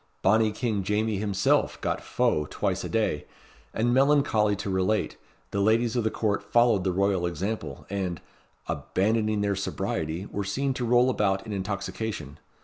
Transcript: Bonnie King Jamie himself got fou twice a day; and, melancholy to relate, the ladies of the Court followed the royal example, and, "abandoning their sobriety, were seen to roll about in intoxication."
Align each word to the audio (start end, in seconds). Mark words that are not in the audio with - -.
Bonnie 0.23 0.51
King 0.51 0.81
Jamie 0.81 1.19
himself 1.19 1.79
got 1.79 2.01
fou 2.01 2.47
twice 2.49 2.83
a 2.83 2.89
day; 2.89 3.25
and, 3.71 3.93
melancholy 3.93 4.55
to 4.55 4.67
relate, 4.67 5.15
the 5.51 5.61
ladies 5.61 5.95
of 5.95 6.03
the 6.03 6.09
Court 6.09 6.41
followed 6.41 6.83
the 6.83 6.91
royal 6.91 7.27
example, 7.27 7.85
and, 7.87 8.19
"abandoning 8.67 9.41
their 9.41 9.55
sobriety, 9.55 10.25
were 10.31 10.43
seen 10.43 10.73
to 10.73 10.85
roll 10.85 11.11
about 11.11 11.45
in 11.45 11.53
intoxication." 11.53 12.39